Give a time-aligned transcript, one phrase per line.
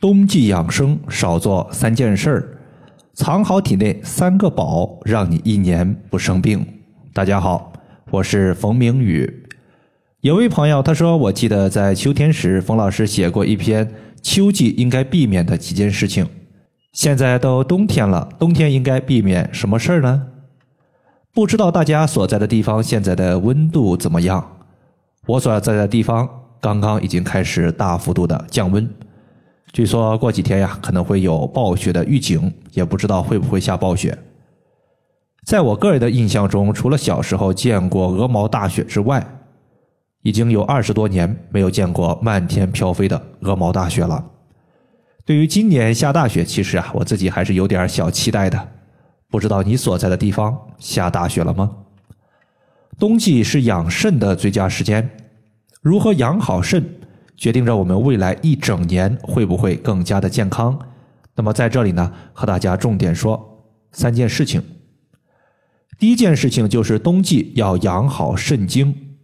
[0.00, 2.58] 冬季养生少做三件事儿，
[3.14, 6.64] 藏好体内三个宝，让你一年不生病。
[7.12, 7.72] 大家好，
[8.12, 9.28] 我是冯明宇。
[10.20, 13.92] 有位朋友他说，我记得在秋天时，冯老师写过一篇
[14.22, 16.28] 秋季应该避免的几件事情。
[16.92, 20.28] 现在都冬天了，冬天应该避免什么事儿呢？
[21.34, 24.58] 不知道大家所在的地方现在的温度怎么样？
[25.26, 26.28] 我所在的地方
[26.60, 28.88] 刚刚已经开始大幅度的降温。
[29.78, 34.18] 据说过几天呀，可能会有暴雪的预警，也不知道会不会下暴雪。
[35.46, 39.24] 在我个人的印象中，除了小时候见过鹅毛大雪之外，
[40.22, 44.32] 已经有二十多年没有见过漫天飘飞的鹅毛大雪了。
[45.24, 48.68] 对于今年下大雪，其实啊，我自己还是有点小期待的。
[49.30, 51.70] 不知道你所在的地方下大雪了吗？
[52.98, 55.08] 冬季是养肾的最佳时间，
[55.80, 56.97] 如何养好肾？
[57.38, 60.76] 决定着我们未来一整年会不会更加的健康。
[61.36, 64.60] 那么在这里呢，和大家重点说三件事情。
[65.98, 69.16] 第一件事情就是冬季要养好肾精，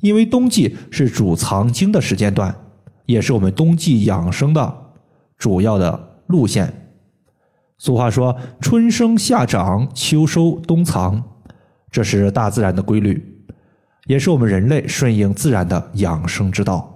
[0.00, 2.56] 因为冬季是主藏精的时间段，
[3.04, 4.92] 也是我们冬季养生的
[5.36, 6.90] 主要的路线。
[7.76, 11.22] 俗话说：“春生夏长，秋收冬藏”，
[11.92, 13.44] 这是大自然的规律，
[14.06, 16.95] 也是我们人类顺应自然的养生之道。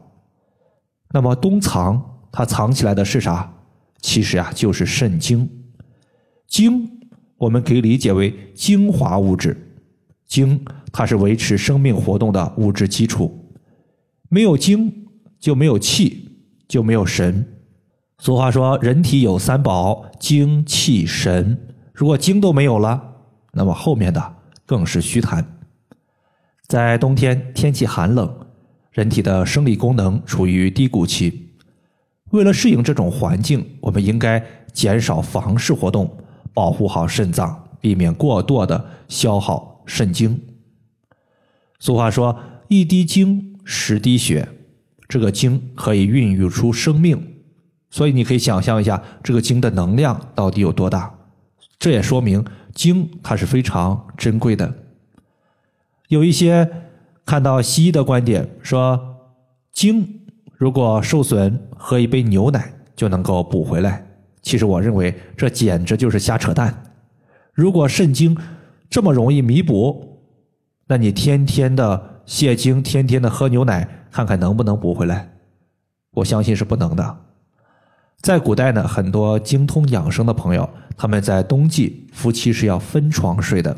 [1.12, 3.52] 那么冬藏它藏起来的是啥？
[4.00, 5.48] 其实啊，就是肾精。
[6.46, 6.88] 精
[7.36, 9.56] 我们可以理解为精华物质，
[10.26, 13.52] 精它是维持生命活动的物质基础。
[14.28, 15.06] 没有精
[15.38, 16.30] 就没有气，
[16.68, 17.46] 就没有神。
[18.18, 21.58] 俗话说，人体有三宝：精、气、神。
[21.92, 23.02] 如果精都没有了，
[23.52, 25.44] 那么后面的更是虚谈。
[26.68, 28.46] 在冬天天气寒冷。
[28.92, 31.50] 人体的生理功能处于低谷期，
[32.30, 36.18] 为了适应这种环境，我们应该减少房事活动，
[36.52, 40.42] 保护好肾脏，避免过多的消耗肾精。
[41.78, 42.36] 俗话说
[42.66, 44.48] ：“一滴精，十滴血。”
[45.08, 47.36] 这个精可以孕育出生命，
[47.90, 51.14] 所以你可以想象一下，这个精的能量到底有多大？
[51.78, 54.74] 这也说明精它是非常珍贵的。
[56.08, 56.68] 有一些。
[57.26, 58.98] 看到西医的观点说，
[59.72, 60.20] 精
[60.56, 64.04] 如果受损，喝一杯牛奶就能够补回来。
[64.42, 66.82] 其实我认为这简直就是瞎扯淡。
[67.52, 68.36] 如果肾精
[68.88, 70.18] 这么容易弥补，
[70.88, 75.30] 那你天天的泻精，天天的喝牛奶，看看能不能补回来？
[76.12, 77.16] 我相信是不能的。
[78.20, 83.76] 在古代呢，很多精通养生的朋友，他们在冬季夫妻是要分床睡的。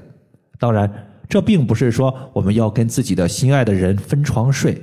[0.58, 0.90] 当然。
[1.32, 4.78] 这并不是说我们要跟自己的心爱的人分床睡，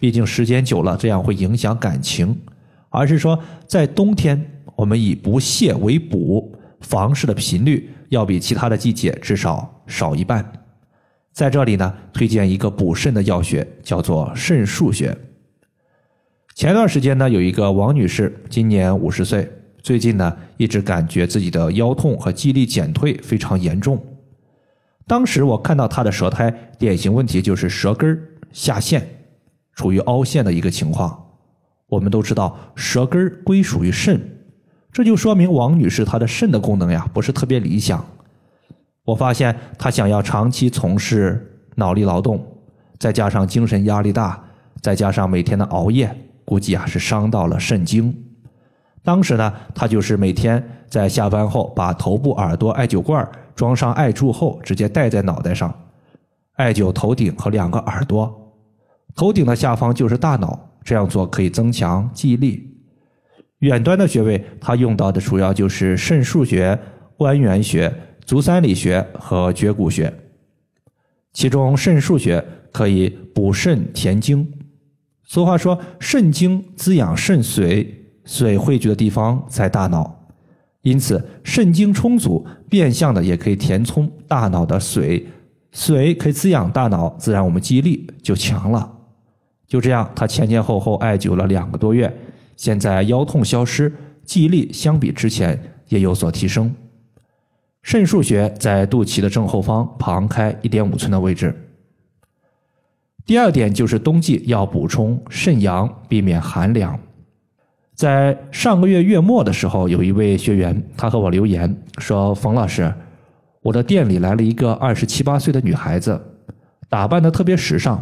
[0.00, 2.36] 毕竟时间久了这样会影响感情，
[2.88, 3.38] 而是说
[3.68, 10.44] 在冬天我们以不泻为补，房事的频率要比其他的季节至少少一半。
[11.32, 15.16] 在这里呢，推荐一个补肾的药学，叫做肾腧穴。
[16.56, 19.48] 前段时间呢，有一个王女士，今年五十岁，
[19.80, 24.04] 最近呢一直感觉自己的腰痛和记忆力减退非常严重。
[25.06, 28.20] 当时我看到他的舌苔，典型问题就是舌根
[28.52, 29.06] 下陷，
[29.72, 31.24] 处于凹陷的一个情况。
[31.88, 34.20] 我们都知道舌根归属于肾，
[34.90, 38.04] 这就说明王女士她的肾的功能呀不是特别理想。
[39.04, 42.44] 我发现她想要长期从事脑力劳动，
[42.98, 44.42] 再加上精神压力大，
[44.80, 46.12] 再加上每天的熬夜，
[46.44, 48.12] 估计啊是伤到了肾经。
[49.04, 53.24] 当时呢，她就是每天在下班后把头部、耳朵艾灸罐
[53.56, 55.74] 装上艾柱后，直接戴在脑袋上，
[56.52, 58.54] 艾灸头顶和两个耳朵，
[59.16, 60.62] 头顶的下方就是大脑。
[60.84, 62.78] 这样做可以增强记忆力。
[63.58, 66.78] 远端的穴位，它用到的主要就是肾腧穴、
[67.16, 67.92] 关元穴、
[68.24, 70.14] 足三里穴和绝骨穴。
[71.32, 74.48] 其中肾腧穴可以补肾填精。
[75.24, 77.84] 俗话说，肾精滋养肾髓，
[78.24, 80.15] 髓汇聚的地方在大脑。
[80.86, 85.20] 因此，肾精充足，变相的也可以填充大脑的髓，
[85.74, 88.88] 髓可以滋养大脑，自然我们记忆力就强了。
[89.66, 92.16] 就这样，他前前后后艾灸了两个多月，
[92.54, 93.92] 现在腰痛消失，
[94.24, 96.72] 记忆力相比之前也有所提升。
[97.82, 101.52] 肾腧穴在肚脐的正后方，旁开一点五寸的位置。
[103.24, 106.96] 第二点就是冬季要补充肾阳，避免寒凉。
[107.96, 112.92] 在上个月月末的时候，有一位学员，他和我留言说：“冯老师，
[113.62, 116.20] 我的店里来了一个二十七八岁的女孩子，
[116.90, 117.98] 打扮的特别时尚。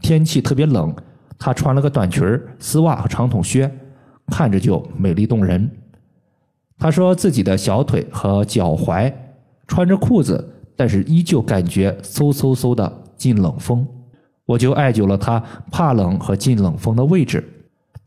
[0.00, 0.94] 天气特别冷，
[1.38, 2.24] 她穿了个短裙
[2.58, 3.70] 丝袜和长筒靴，
[4.28, 5.70] 看着就美丽动人。
[6.78, 9.12] 他说自己的小腿和脚踝
[9.66, 13.86] 穿着裤子，但是依旧感觉嗖嗖嗖的进冷风。
[14.46, 17.46] 我就艾灸了他怕冷和进冷风的位置，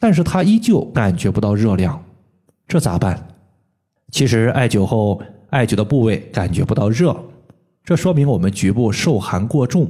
[0.01, 2.03] 但是他依旧感觉不到热量，
[2.67, 3.27] 这咋办？
[4.11, 5.21] 其实艾灸后，
[5.51, 7.15] 艾灸的部位感觉不到热，
[7.83, 9.87] 这说明我们局部受寒过重。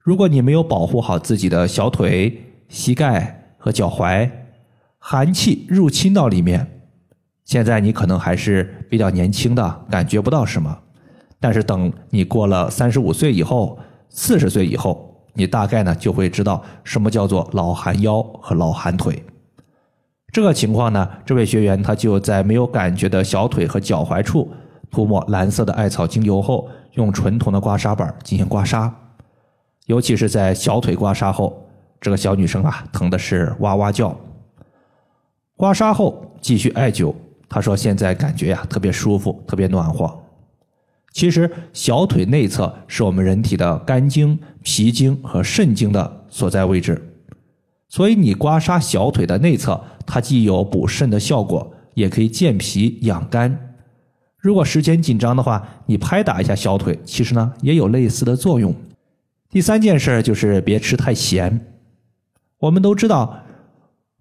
[0.00, 4.28] 如果你没有保护好自己的小腿、膝盖和脚踝，
[4.98, 6.66] 寒气入侵到里面。
[7.44, 10.76] 现在你可能还是比较年轻的，感觉不到什么，
[11.38, 13.78] 但是等你过了三十五岁以后、
[14.08, 19.22] 四十岁以后，你大概呢就会知道什么叫做老寒腰和老寒腿。
[20.32, 24.50] 这个情况呢，这位学员他就在没有感觉的小腿和脚踝处
[24.90, 28.90] 涂抹蓝色的艾草精油后，用纯铜的刮痧板进行刮痧，
[29.86, 31.66] 尤其是在小腿刮痧后，
[32.00, 34.16] 这个小女生啊疼的是哇哇叫。
[35.56, 37.14] 刮痧后继续艾灸。
[37.52, 40.08] 他说：“现在感觉呀，特别舒服，特别暖和。
[41.12, 47.00] 其实小腿内侧是我们人体的肝经、脾经和肾经的所在位置，
[47.88, 53.76] 所以你刮痧小腿的内侧，它既有补肾的效果，也可以健脾养肝。
[54.38, 58.74] 如果时间紧张的话，你拍打一下小腿，其实呢也有类似的作用。
[59.50, 61.66] 第三件事就是别吃太咸。
[62.58, 63.42] 我们都知道，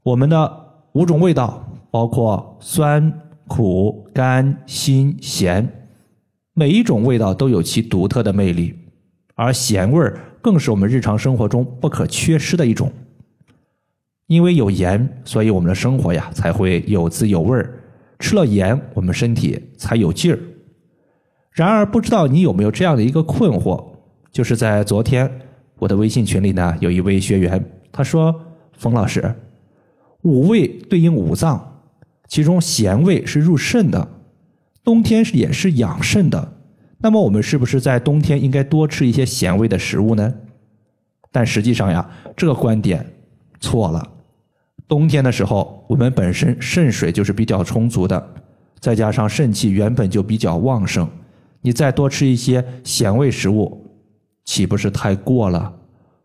[0.04, 3.12] 我们的五种味道。”包括酸、
[3.48, 5.79] 苦、甘、辛、咸，
[6.60, 8.76] 每一种味道都有其独特的魅力，
[9.34, 12.92] 而咸味儿更是我们日常生活中不可缺失的一种。
[14.28, 17.82] 因为有盐，所以我们的生活呀才会有滋有味儿。
[18.20, 20.40] 吃了盐，我们身体才有劲儿。
[21.54, 23.82] 然而，不知道你有没有这样的一个困惑，
[24.30, 25.32] 就是在昨天
[25.78, 28.36] 我的微信群里呢，有一位学员他说
[28.78, 29.34] ：“冯老师，
[30.24, 31.82] 五味对应五脏。”
[32.28, 34.06] 其中咸味是入肾的，
[34.84, 36.54] 冬天是也是养肾的。
[37.00, 40.34] 那么我们是不是在冬天应该多吃一些咸味的食物呢？
[41.32, 43.06] 但实际上呀，这个观点
[43.60, 44.06] 错了。
[44.88, 48.34] 冬天的时候，我们本身肾水就是比较充足的，
[48.80, 51.08] 再加上肾气原本就比较旺盛，
[51.62, 53.86] 你再多吃一些咸味食物，
[54.46, 55.72] 岂不是太过了？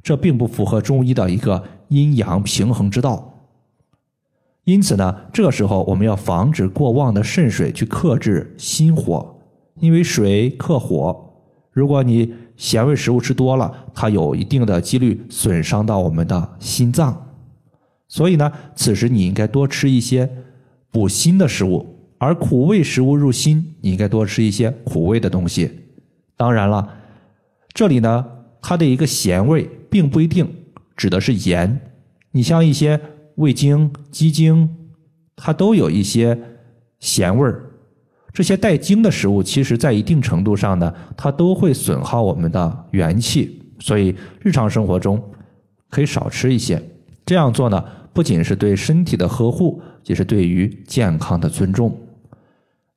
[0.02, 3.33] 这并不符合中医的一个阴阳平衡之道。
[4.64, 9.38] 因此呢，这个时候我们要防止过旺的肾水去克制心火，
[9.78, 11.32] 因为水克火。
[11.70, 17.26] 如果你咸味食物吃多了，它有一定的几率损伤到我们的心脏。
[18.08, 20.30] 所以呢，此时你应该多吃一些
[20.90, 21.84] 补心的食物，
[22.16, 25.70] 而苦味食物入心，你应该多吃一些苦味的东西。
[26.38, 26.88] 当然了，
[27.74, 28.24] 这里呢，
[28.62, 30.48] 它的一个咸味并不一定
[30.96, 31.80] 指的是盐，
[32.30, 32.98] 你像一些。
[33.36, 34.68] 味精、鸡精，
[35.36, 36.38] 它都有一些
[37.00, 37.64] 咸味儿。
[38.32, 43.60] 这些带精的食物，其实在一定程度上呢，它都会损耗我们的元气。
[43.78, 45.22] 所以日常生活中
[45.90, 46.82] 可以少吃一些。
[47.26, 51.96] 这样做呢，不仅是对身体的呵护，也是对于健康的尊重。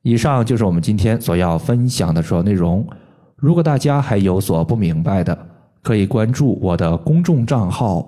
[0.02, 2.88] 以上就是我们今天所要分享的主要内容。
[3.36, 5.38] 如果大家还有所不明白的，
[5.84, 8.08] 可以关注我的公众账号。